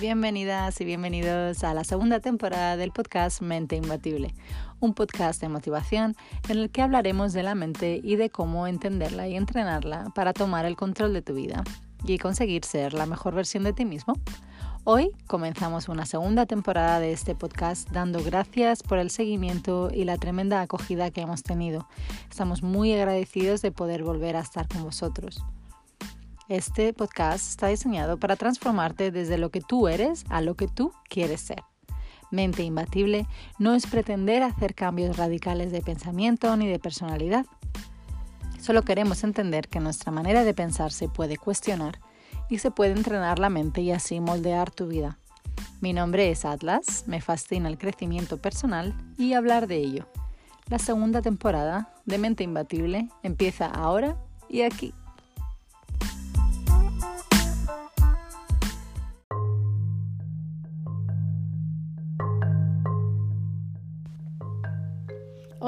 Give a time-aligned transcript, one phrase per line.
[0.00, 4.32] Bienvenidas y bienvenidos a la segunda temporada del podcast Mente Imbatible,
[4.80, 6.16] un podcast de motivación
[6.48, 10.64] en el que hablaremos de la mente y de cómo entenderla y entrenarla para tomar
[10.64, 11.62] el control de tu vida
[12.06, 14.14] y conseguir ser la mejor versión de ti mismo.
[14.84, 20.16] Hoy comenzamos una segunda temporada de este podcast dando gracias por el seguimiento y la
[20.16, 21.86] tremenda acogida que hemos tenido.
[22.30, 25.44] Estamos muy agradecidos de poder volver a estar con vosotros.
[26.50, 30.92] Este podcast está diseñado para transformarte desde lo que tú eres a lo que tú
[31.08, 31.62] quieres ser.
[32.32, 33.28] Mente imbatible
[33.60, 37.46] no es pretender hacer cambios radicales de pensamiento ni de personalidad.
[38.60, 42.00] Solo queremos entender que nuestra manera de pensar se puede cuestionar
[42.48, 45.20] y se puede entrenar la mente y así moldear tu vida.
[45.80, 50.08] Mi nombre es Atlas, me fascina el crecimiento personal y hablar de ello.
[50.66, 54.16] La segunda temporada de Mente Imbatible empieza ahora
[54.48, 54.92] y aquí.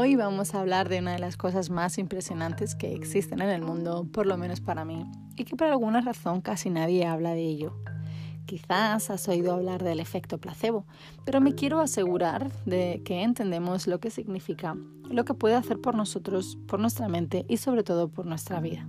[0.03, 3.63] Hoy vamos a hablar de una de las cosas más impresionantes que existen en el
[3.63, 7.47] mundo, por lo menos para mí, y que por alguna razón casi nadie habla de
[7.47, 7.77] ello.
[8.45, 10.87] Quizás has oído hablar del efecto placebo,
[11.25, 14.75] pero me quiero asegurar de que entendemos lo que significa,
[15.09, 18.89] lo que puede hacer por nosotros, por nuestra mente y sobre todo por nuestra vida.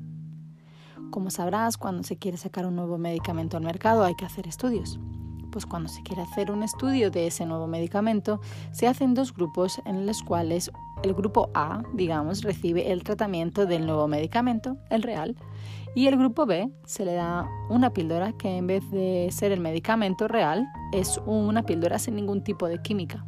[1.11, 5.00] Como sabrás, cuando se quiere sacar un nuevo medicamento al mercado hay que hacer estudios
[5.53, 8.41] pues cuando se quiere hacer un estudio de ese nuevo medicamento,
[8.72, 10.72] se hacen dos grupos en los cuales
[11.04, 15.36] el grupo A, digamos, recibe el tratamiento del nuevo medicamento, el real,
[15.96, 19.59] y el grupo B se le da una píldora que en vez de ser el
[19.59, 23.26] medicamento real, es una píldora sin ningún tipo de química.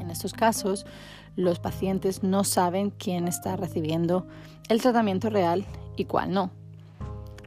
[0.00, 0.86] En estos casos,
[1.36, 4.26] los pacientes no saben quién está recibiendo
[4.68, 5.64] el tratamiento real
[5.96, 6.50] y cuál no.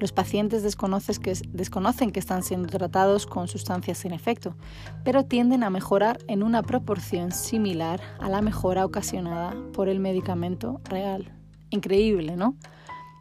[0.04, 4.54] Los pacientes desconocen que, están siendo tratados con sustancias sin efecto,
[5.06, 10.82] pero tienden a mejorar en una proporción similar a la mejora ocasionada por el medicamento
[10.84, 11.32] real.
[11.70, 12.58] Increíble, ¿no?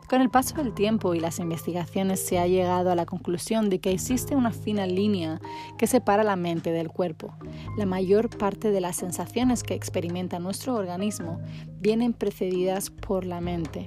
[0.09, 3.79] Con el paso del tiempo y las investigaciones se ha llegado a la conclusión de
[3.79, 5.41] que existe una fina línea
[5.79, 7.33] que separa la mente del cuerpo.
[7.79, 11.41] La mayor parte de las sensaciones que experimenta nuestro organismo
[11.79, 13.87] vienen precedidas por la mente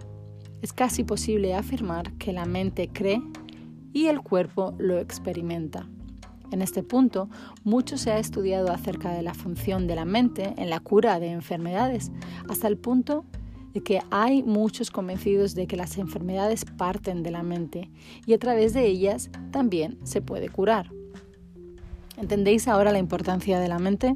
[0.65, 3.21] es casi posible afirmar que la mente cree
[3.93, 5.87] y el cuerpo lo experimenta.
[6.51, 7.29] En este punto,
[7.63, 11.27] mucho se ha estudiado acerca de la función de la mente en la cura de
[11.27, 12.11] enfermedades,
[12.49, 13.25] hasta el punto
[13.75, 17.91] de que hay muchos convencidos de que las enfermedades parten de la mente
[18.25, 20.89] y a través de ellas también se puede curar.
[22.17, 24.15] ¿Entendéis ahora la importancia de la mente?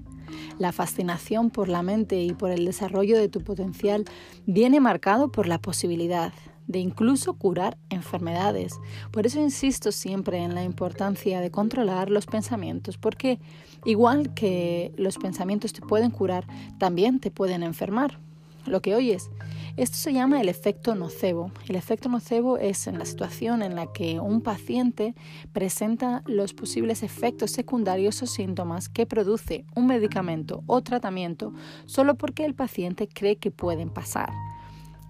[0.57, 4.05] La fascinación por la mente y por el desarrollo de tu potencial
[4.45, 6.31] viene marcado por la posibilidad
[6.67, 8.79] de incluso curar enfermedades.
[9.11, 13.39] Por eso insisto siempre en la importancia de controlar los pensamientos, porque
[13.85, 16.45] igual que los pensamientos te pueden curar,
[16.77, 18.19] también te pueden enfermar.
[18.65, 19.31] Lo que oyes
[19.77, 21.51] esto se llama el efecto nocebo.
[21.67, 25.15] El efecto nocebo es en la situación en la que un paciente
[25.53, 31.53] presenta los posibles efectos secundarios o síntomas que produce un medicamento o tratamiento
[31.85, 34.29] solo porque el paciente cree que pueden pasar.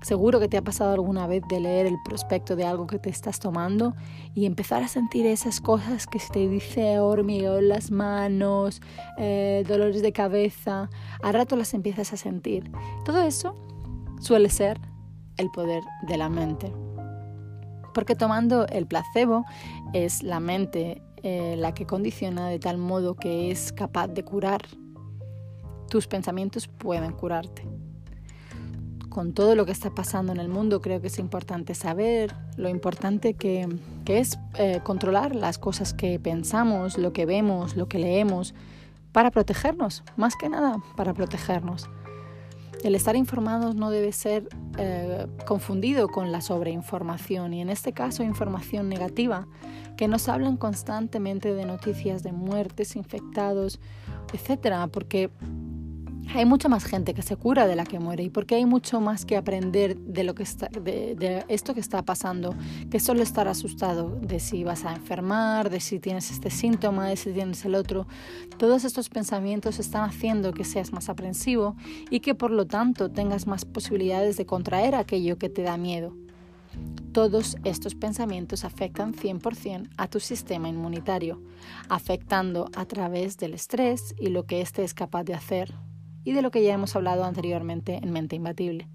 [0.02, 3.10] Seguro que te ha pasado alguna vez de leer el prospecto de algo que te
[3.10, 3.96] estás tomando
[4.34, 8.82] y empezar a sentir esas cosas que se te dice hormigueo en las manos,
[9.18, 10.90] eh, dolores de cabeza,
[11.22, 12.72] a rato las empiezas a sentir.
[13.04, 13.58] Todo eso
[14.20, 14.80] suele ser
[15.38, 16.72] el poder de la mente.
[17.94, 19.46] Porque tomando el placebo
[19.94, 24.62] es la mente eh, la que condiciona de tal modo que es capaz de curar.
[25.90, 27.68] Tus pensamientos pueden curarte.
[29.10, 32.70] Con todo lo que está pasando en el mundo creo que es importante saber lo
[32.70, 33.68] importante que,
[34.06, 38.54] es eh, controlar las cosas que pensamos, lo que vemos, lo que leemos,
[39.12, 41.90] para protegernos, más que nada para protegernos.
[42.84, 44.48] El estar informados no debe ser
[44.78, 49.48] eh, confundido con la sobreinformación y en este caso información negativa,
[49.98, 53.82] que nos hablan constantemente de noticias de muertes, infectados,
[54.34, 55.30] etcétera, porque
[56.36, 59.02] hay mucha más gente que se cura de la que muere y porque hay mucho
[59.02, 62.56] más que aprender de lo que está, de, esto que está pasando
[62.92, 67.18] que solo estar asustado de si vas a enfermar, de si tienes este síntoma, de
[67.18, 68.08] si tienes el otro.
[68.58, 71.76] Todos estos pensamientos están haciendo que seas más aprensivo
[72.10, 76.16] y que por lo tanto tengas más posibilidades de contraer aquello que te da miedo.
[77.12, 81.42] Todos estos pensamientos afectan 100% a tu sistema inmunitario,
[81.90, 85.74] afectando a través del estrés y lo que éste es capaz de hacer
[86.24, 88.88] y de lo que ya hemos hablado anteriormente en Mente Imbatible.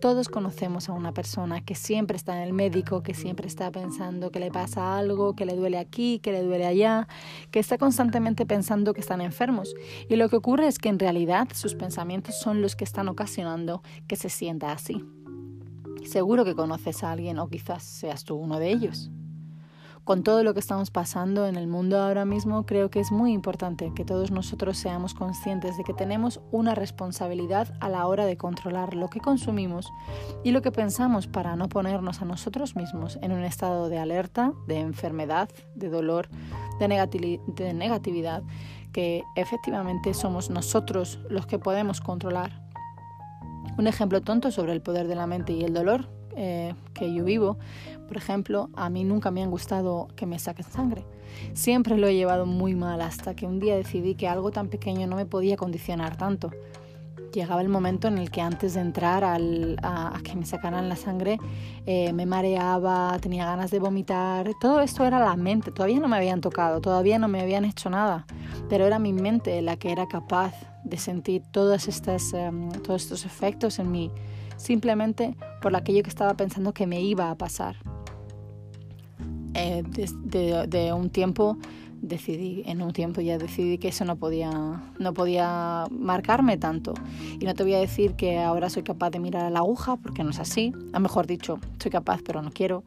[0.00, 4.30] Todos conocemos a una persona que siempre está en el médico, que siempre está pensando
[4.30, 7.06] que le pasa algo, que le duele aquí, que le duele allá,
[7.50, 9.74] que está constantemente pensando que están enfermos.
[10.08, 13.82] Y lo que ocurre es que en realidad sus pensamientos son los que están ocasionando
[14.06, 15.04] que se sienta así.
[16.06, 19.10] Seguro que conoces a alguien o quizás seas tú uno de ellos
[20.10, 23.32] con todo lo que estamos pasando en el mundo ahora mismo, creo que es muy
[23.32, 28.36] importante que todos nosotros seamos conscientes de que tenemos una responsabilidad a la hora de
[28.36, 29.92] controlar lo que consumimos
[30.42, 34.52] y lo que pensamos para no ponernos a nosotros mismos en un estado de alerta,
[34.66, 36.28] de enfermedad, de dolor,
[36.80, 38.42] de, negatividad,
[38.92, 42.66] que efectivamente somos nosotros los que podemos controlar.
[43.78, 47.24] Un ejemplo tonto sobre el poder de la mente y el dolor eh, que yo
[47.24, 47.58] vivo,
[48.10, 51.04] por ejemplo, a mí nunca me han gustado que me saquen sangre.
[51.52, 55.06] Siempre lo he llevado muy mal hasta que un día decidí que algo tan pequeño
[55.06, 56.50] no me podía condicionar tanto.
[57.32, 60.96] Llegaba el momento en el que antes de entrar al, a, que me sacaran la
[60.96, 61.38] sangre
[61.86, 64.50] eh, me mareaba, tenía ganas de vomitar.
[64.60, 67.90] Todo esto era la mente, todavía no me habían tocado, todavía no me habían hecho
[67.90, 68.26] nada,
[68.68, 73.24] pero era mi mente la que era capaz de sentir todas estas, em, todos estos
[73.24, 74.10] efectos en mí
[74.60, 77.76] simplemente por aquello que estaba pensando que me iba a pasar.
[79.54, 81.56] Eh, de, un tiempo
[82.00, 84.50] decidí, en un tiempo ya decidí que eso no podía,
[84.98, 86.94] no podía marcarme tanto.
[87.38, 89.96] Y no te voy a decir que ahora soy capaz de mirar a la aguja,
[89.96, 90.72] porque no es así.
[90.92, 92.82] A mejor dicho, soy capaz, pero no quiero.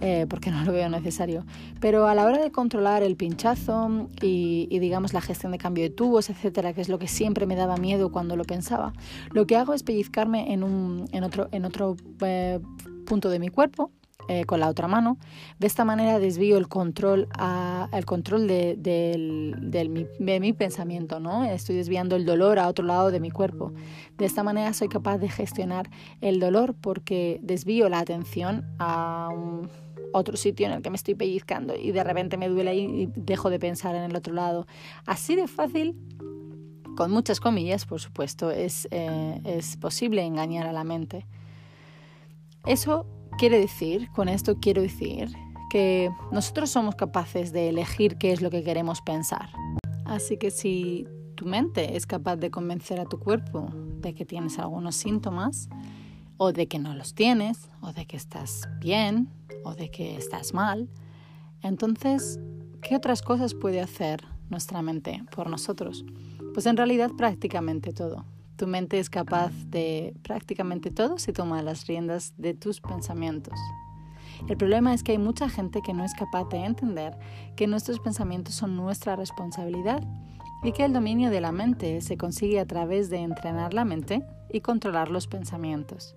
[0.00, 1.44] Eh, porque no lo veo necesario.
[1.80, 5.90] Pero a la hora de controlar el pinchazo y, digamos la gestión de cambio de
[5.90, 8.92] tubos, etcétera, que es lo que siempre me daba miedo cuando lo pensaba,
[9.32, 12.60] lo que hago es pellizcarme en, un, en otro, en otro eh,
[13.06, 13.90] punto de mi cuerpo
[14.26, 15.16] eh, con la otra mano.
[15.58, 18.76] De esta manera desvío el control, a, control de,
[19.88, 21.44] mi, de, mi, pensamiento, ¿no?
[21.44, 23.72] Estoy desviando el dolor a otro lado de mi cuerpo.
[24.18, 25.88] De esta manera soy capaz de gestionar
[26.20, 29.30] el dolor porque desvío la atención a
[30.12, 33.50] otro sitio en el que me estoy pellizcando y de repente me duele y dejo
[33.50, 34.66] de pensar en el otro lado.
[35.06, 35.96] Así de fácil,
[36.96, 41.24] con muchas comillas, por supuesto, es, eh, es posible engañar a la mente.
[42.66, 43.06] Eso
[43.38, 45.30] quiere decir, con esto quiero decir,
[45.70, 49.48] que nosotros somos capaces de elegir qué es lo que queremos pensar.
[50.04, 51.06] Así que si
[51.36, 53.68] tu mente es capaz de convencer a tu cuerpo
[54.00, 55.68] de que tienes algunos síntomas,
[56.36, 59.28] o de que no los tienes, o de que estás bien,
[59.64, 60.88] o de que estás mal,
[61.62, 62.40] entonces,
[62.82, 66.04] ¿qué otras cosas puede hacer nuestra mente por nosotros?
[66.54, 68.24] Pues en realidad prácticamente todo.
[68.58, 73.56] Tu mente es capaz de prácticamente todo si toma las riendas de tus pensamientos.
[74.48, 77.16] El problema es que hay mucha gente que no es capaz de entender
[77.54, 80.02] que nuestros pensamientos son nuestra responsabilidad
[80.64, 84.24] y que el dominio de la mente se consigue a través de entrenar la mente
[84.52, 86.16] y controlar los pensamientos.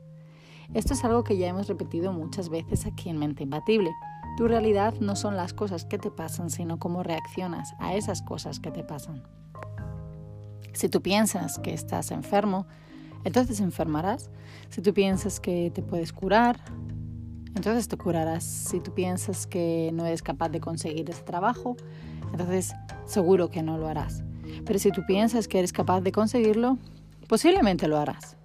[0.74, 3.92] Esto es algo que ya hemos repetido muchas veces aquí en Mente Imbatible.
[4.38, 8.60] Tu realidad no son las cosas que te pasan, sino cómo reaccionas a esas cosas
[8.60, 9.22] que te pasan.
[10.74, 12.66] Si tú piensas que estás enfermo,
[13.24, 14.30] entonces enfermarás.
[14.70, 16.60] Si tú piensas que te puedes curar,
[17.56, 18.44] entonces te curarás.
[18.44, 21.76] Si tú piensas que no eres capaz de conseguir ese trabajo,
[22.32, 22.74] entonces
[23.06, 24.24] seguro que no lo harás.
[24.66, 26.78] Pero si tú piensas que eres capaz de conseguirlo,
[27.28, 28.38] posiblemente lo harás.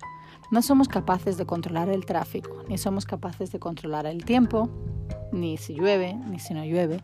[0.50, 4.71] No somos capaces de controlar el tráfico, ni somos capaces de controlar el tiempo,
[5.33, 7.00] ni si llueve, ni si no llueve,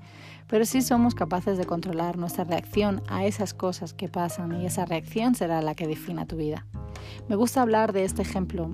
[0.47, 4.85] pero sí somos capaces de controlar nuestra reacción a esas cosas que pasan y esa
[4.85, 6.67] reacción será la que defina tu vida.
[7.29, 8.71] Me gusta hablar de este ejemplo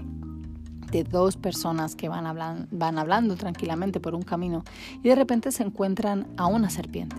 [0.91, 4.65] de dos personas que van, van hablando tranquilamente por un camino
[5.03, 7.17] y de repente se encuentran a una serpiente.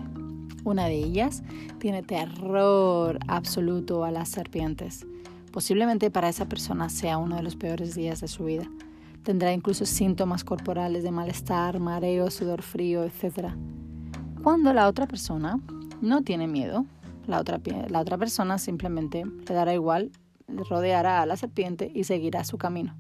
[0.64, 1.44] Una de ellas
[1.80, 5.06] tiene terror absoluto a las serpientes
[5.52, 8.70] Posiblemente para esa persona sea uno de los peores días de su vida.
[9.24, 13.54] Tendrá incluso síntomas corporales de malestar, mareo, sudor frío, etc.
[14.44, 15.60] Cuando la otra persona
[16.02, 16.86] no tiene miedo,
[17.28, 17.60] la otra,
[17.90, 20.12] la otra persona simplemente le dará igual,
[20.48, 22.96] rodeará a la serpiente y seguirá su camino.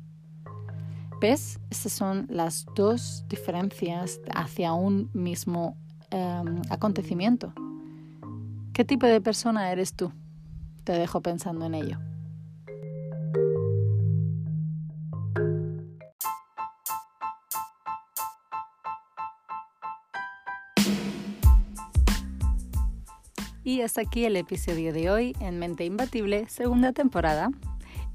[1.22, 1.60] ¿Ves?
[1.70, 5.76] Estas son las dos diferencias hacia un mismo
[6.12, 7.54] em, acontecimiento.
[8.74, 10.14] ¿Qué tipo de persona eres tú?
[10.86, 12.00] Te dejo pensando en ello.
[23.70, 27.52] Y hasta aquí el episodio de hoy en Mente Imbatible, segunda temporada.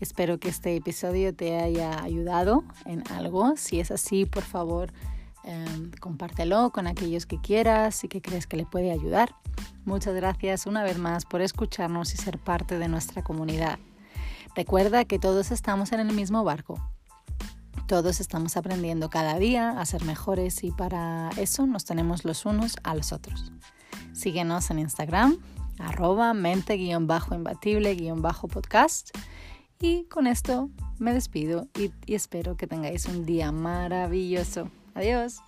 [0.00, 3.56] Espero que este episodio te haya ayudado en algo.
[3.56, 4.92] Si es así, por favor,
[5.44, 9.32] em, compártelo con aquellos que quieras y que crees que le puede ayudar.
[9.84, 13.78] Muchas gracias una vez más por escucharnos y ser parte de nuestra comunidad.
[14.56, 16.80] Recuerda que todos estamos en el mismo barco
[17.86, 22.74] Todos estamos aprendiendo cada día a ser mejores y para eso nos tenemos los unos
[22.82, 23.52] a los otros.
[24.14, 25.36] Síguenos en Instagram,
[25.78, 29.10] arroba mente-imbatible-podcast.
[29.80, 34.70] Y con esto me despido y, y espero que tengáis un día maravilloso.
[34.94, 35.42] Adiós.